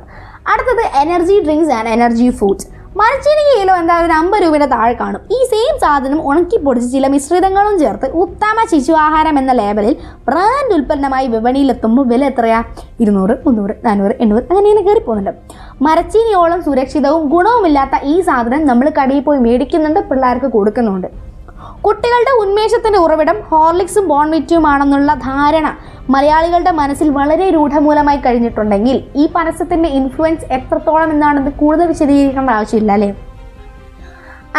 അടുത്തത് 0.54 0.86
energy 1.04 1.38
drinks 1.46 1.72
and 1.72 1.90
energy 1.90 2.30
foods 2.30 2.68
മരച്ചീനി 3.00 3.42
കിലോ 3.48 3.74
എന്തായാലും 3.80 4.08
ഒരു 4.08 4.14
അമ്പത് 4.18 4.42
രൂപയുടെ 4.44 4.68
താഴെ 4.74 4.94
കാണും. 5.00 5.22
ഈ 5.36 5.40
സെയിം 5.52 5.74
സാധനം 5.84 6.20
ഉണക്കി 6.30 6.58
പൊടിച്ച് 6.66 6.90
ചില 6.94 7.08
മിശ്രിതങ്ങളും 7.16 7.76
ചേർത്ത് 7.82 8.08
ഉത്തമ 8.22 8.58
ശിശു 8.72 8.94
ആഹാരം 9.06 9.36
എന്ന 9.42 9.54
ലേബലിൽ 9.60 9.96
ബ്രാൻഡ് 10.28 10.74
ഉൽപ്പന്നമായി 10.78 11.28
വിപണിയിലെത്തുമ്പോൾ 11.34 12.06
വില 12.12 12.24
എത്രയാ? 12.32 12.60
ഇരുന്നൂറ് 13.04 13.36
മുന്നൂറ് 13.46 13.76
നാനൂറ് 13.88 14.16
എണ്ണൂറ് 14.26 14.44
അങ്ങനെ 14.52 14.66
ഇങ്ങനെ 14.72 14.86
കയറി 14.88 15.04
പോകുന്നുണ്ട് 15.08 15.34
മരച്ചീനിയോളം 15.88 16.62
സുരക്ഷിതവും 16.68 17.26
ഗുണവുമില്ലാത്ത 17.36 18.04
ഈ 18.14 18.16
സാധനം 18.30 18.64
നമ്മൾ 18.72 18.90
കടയിൽ 19.00 19.24
പോയി 19.28 19.42
മേടിക്കുന്നുണ്ട് 19.48 20.02
പിള്ളേർക്ക് 20.12 20.52
കൊടുക്കുന്നുണ്ട്. 20.58 21.10
കുട്ടികളുടെ 21.86 22.32
ഉന്മേഷത്തിന്റെ 22.42 23.00
ഉറവിടം 23.00 23.38
ഹോർലിക്സും 23.50 24.06
ബോൺവിറ്റുമാണെന്നുള്ള 24.12 25.12
ധാരണ 25.28 25.68
മലയാളികളുടെ 26.10 26.72
മനസ്സിൽ 26.80 27.08
വളരെ 27.18 27.46
രൂഢമൂലമായി 27.56 28.18
കഴിഞ്ഞിട്ടുണ്ടെങ്കിൽ 28.18 28.98
ഈ 29.16 29.26
പരസ്യത്തിന്റെ 29.36 29.90
ഇൻഫ്ലുവൻസ് 30.00 30.48
എത്രത്തോളം 30.58 31.10
എന്നാണെന്ന് 31.16 31.52
കൂടുതൽ 31.62 31.88
വിശദീകരിക്കേണ്ട 31.94 32.50
ആവശ്യമില്ല 32.58 32.92
അല്ലേ? 32.98 33.10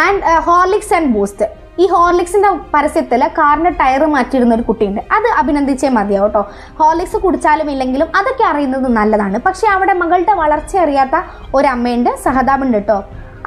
ആൻഡ് 0.05 0.23
ഹോർലിക്സ് 0.47 0.93
ആൻഡ് 0.97 1.11
ബൂസ്റ്റ് 1.15 1.47
ഈ 1.83 1.87
ഹോർലിക്സിന്റെ 1.93 2.49
പരസ്യത്തിൽ 2.75 3.21
കാറിന്റെ 3.39 3.71
ടയർ 3.81 4.03
മാറ്റിയിരുന്ന 4.13 4.53
ഒരു 4.57 4.63
കുട്ടിയുണ്ട്. 4.69 5.01
അത് 5.15 5.27
അഭിനന്ദിച്ചേ 5.39 5.89
മതിയാവും 5.97 6.27
കേട്ടോ 6.27 6.41
ഹോർലിക്സ് 6.79 7.17
കുടിച്ചാലും 7.25 7.67
ഇല്ലെങ്കിലും 7.73 8.07
അതൊക്കെ 8.19 8.45
അറിയുന്നത് 8.51 8.87
നല്ലതാണ്. 8.99 9.37
പക്ഷേ 9.47 9.67
അവിടെ 9.75 9.93
മകളുടെ 10.01 10.33
വളർച്ച 10.41 10.73
അറിയാത്ത 10.85 11.15
ഒരു 11.59 11.67
അമ്മയുണ്ട് 11.75 12.11
സഹതാപുണ്ട് 12.25 12.77
കേട്ടോ 12.79 12.99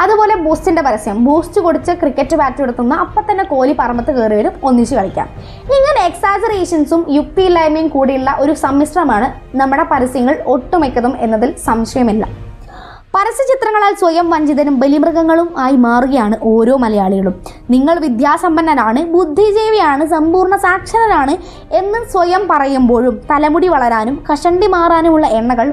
അതുപോലെ 0.04 0.34
ബൂസ്റ്റിന്റെ 0.44 0.82
പരസ്യം. 0.86 1.16
ബൂസ്റ്റ് 1.26 1.60
കുടിച്ച് 1.66 1.92
ക്രിക്കറ്റ് 2.00 2.36
ബാറ്റ് 2.40 2.62
എടുത്തുന്ന 2.64 2.94
അപ്പം 3.04 3.24
തന്നെ 3.30 3.44
കോലി 3.52 3.74
പറമ്പത്ത് 3.80 4.12
കയറി 4.16 4.36
വരും 4.40 4.54
ഒന്നിച്ച് 4.68 4.94
കളിക്കാം. 4.98 5.28
ഇങ്ങനെ 5.76 6.02
എക്സാജറേഷൻസും 6.10 7.02
യുക്തിയില്ലായ്മയും 7.16 7.88
കൂടിയുള്ള 7.96 8.36
ഒരു 8.44 8.54
സമ്മിശ്രമാണ് 8.64 9.28
നമ്മുടെ 9.60 9.86
പരസ്യങ്ങൾ 9.94 10.36
ഒട്ടുമിക്കതും 10.54 11.14
എന്നതിൽ 11.26 11.52
സംശയമില്ല. 11.68 12.24
പരസ്യചിത്രങ്ങളാൽ 13.14 13.94
സ്വയം 14.00 14.26
വഞ്ചിതരും 14.30 14.74
ബലിമൃഗങ്ങളും 14.80 15.48
ആയി 15.58 15.76
മാറുകയാണ് 15.84 16.36
ഓരോ 16.50 16.74
മലയാളികളും. 16.82 17.34
നിങ്ങൾ 17.74 17.96
വിദ്യാസമ്പന്നനാണ് 18.04 19.00
ബുദ്ധിജീവിയാണ് 19.14 20.04
സമ്പൂർണ 20.14 20.56
സാക്ഷരനാണ് 20.66 21.34
എന്ന് 21.80 22.00
സ്വയം 22.12 22.42
പറയുമ്പോഴും 22.50 23.16
തലമുടി 23.30 23.68
വളരാനും 23.74 24.16
കഷണ്ടി 24.28 24.68
മാറാനുമുള്ള 24.76 25.26
എണ്ണകൾ 25.40 25.68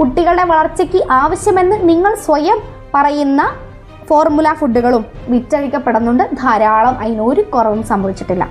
കുട്ടികളുടെ 0.00 0.44
വളർച്ചയ്ക്ക് 0.52 1.02
ആവശ്യമെന്ന് 1.20 1.78
നിങ്ങൾ 1.90 2.14
സ്വയം 2.26 2.60
പറയുന്ന 2.94 3.42
ഫോർമുല 4.08 4.52
ഫുഡുകളും 4.52 5.06
വിറ്റഴിക്കപ്പെടുന്നുണ്ട്. 5.28 6.22
ധാരാളം 6.22 6.98
അതിനൊരു 6.98 7.40
കുറവും 7.40 7.82
സംഭവിച്ചിട്ടില്ല. 7.82 8.48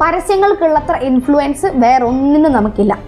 പരസ്യങ്ങൾക്കുള്ളത്ര 0.00 0.96
ഇൻഫ്ലുവൻസ് 0.96 1.66
വേറൊന്നിനും 1.66 2.52
നമുക്കില്ല. 2.52 2.98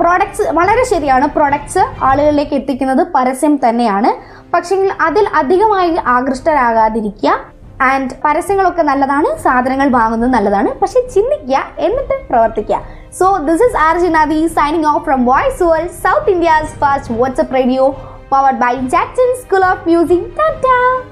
പ്രോഡക്ട്സ് 0.00 0.42
വളരെ 0.42 0.84
ശരിയാണ്. 0.84 1.28
പ്രോഡക്ട്സ് 1.28 1.78
ആളുകളിലേക്ക് 2.04 2.54
എത്തിക്കുന്നത് 2.54 3.06
പരസ്യം 3.14 3.60
തന്നെയാണ്. 3.68 4.10
പക്ഷേ 4.52 4.88
അതിൽ 5.00 5.28
അധികമായി 5.34 5.96
ആകൃഷ്ടരാകാതിരിക്കുക 6.06 7.36
ആൻഡ് 7.82 8.10
പരസ്യങ്ങളൊക്കെ 8.24 8.82
നല്ലതാണ്. 8.82 9.38
സാധനങ്ങൾ 9.38 9.88
വാങ്ങുന്നത് 9.88 10.30
നല്ലതാണ്. 10.30 10.80
പക്ഷെ 10.80 11.08
ചിന്തിക്കുക 11.14 11.62
എന്നിട്ട് 11.78 12.28
പ്രവർത്തിക്കുക. 12.28 12.80
So 13.20 13.36
this 13.36 13.62
is 13.62 13.76
R 13.76 13.98
ജിനാദി 13.98 14.46
signing 14.46 14.86
off 14.86 15.04
from 15.04 15.26
voice 15.26 15.62
world 15.62 15.90
south 15.90 16.30
India's 16.30 16.78
fast 16.78 17.14
WhatsApp 17.20 17.54
radio 17.54 17.96
powered 18.30 18.60
by 18.60 18.76
Jackson 18.86 19.30
School 19.42 19.64
of 19.64 19.84
Music. 19.86 20.20
Tata! 20.36 21.04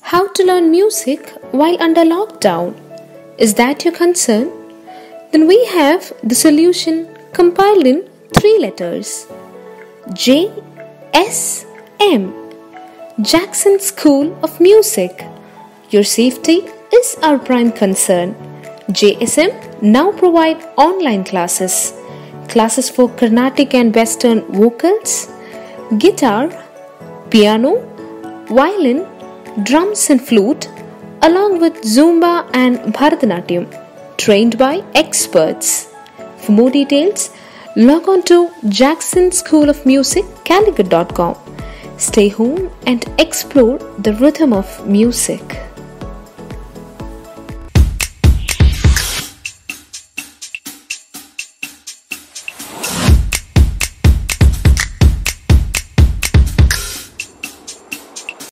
How 0.00 0.26
to 0.38 0.44
learn 0.44 0.70
music 0.72 1.30
while 1.52 1.80
under 1.80 2.02
lockdown? 2.02 2.74
Is 3.38 3.54
that 3.54 3.84
your 3.84 3.94
concern? 3.94 4.50
Then 5.30 5.46
we 5.46 5.64
have 5.66 6.12
the 6.22 6.34
solution 6.34 7.08
compiled 7.32 7.86
in 7.86 8.02
three 8.34 8.58
letters 8.58 9.26
J 10.12 10.50
S 11.14 11.64
M 12.00 12.34
Jackson 13.22 13.78
School 13.78 14.36
of 14.42 14.60
Music. 14.60 15.24
Your 15.90 16.02
safety 16.02 16.60
is 16.92 17.16
our 17.22 17.38
prime 17.38 17.70
concern. 17.70 18.34
JSM 18.90 19.80
now 19.80 20.10
provide 20.10 20.62
online 20.76 21.22
classes 21.24 21.94
Classes 22.48 22.90
for 22.90 23.08
Carnatic 23.08 23.74
and 23.74 23.94
Western 23.94 24.40
vocals, 24.52 25.28
guitar, 25.98 26.50
piano, 27.30 27.80
violin, 28.48 29.06
drums 29.64 30.10
and 30.10 30.20
flute, 30.20 30.68
along 31.22 31.60
with 31.60 31.74
Zumba 31.82 32.48
and 32.52 32.78
Bharatanatyam, 32.94 33.66
trained 34.16 34.58
by 34.58 34.82
experts. 34.94 35.88
For 36.38 36.52
more 36.52 36.70
details, 36.70 37.30
log 37.76 38.08
on 38.08 38.22
to 38.24 38.50
Jackson 38.68 39.32
School 39.32 39.70
of 39.70 39.84
Music, 39.86 40.24
Calicut.com. 40.44 41.36
Stay 41.96 42.28
home 42.28 42.70
and 42.86 43.04
explore 43.18 43.78
the 43.98 44.14
rhythm 44.14 44.52
of 44.52 44.86
music. 44.86 45.58